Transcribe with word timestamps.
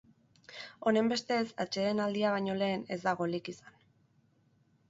Honenbestez, 0.91 1.53
atsedenaldia 1.65 2.31
baino 2.37 2.57
lehen 2.63 2.89
ez 2.97 3.01
da 3.07 3.15
golik 3.23 3.55
izan. 3.55 3.81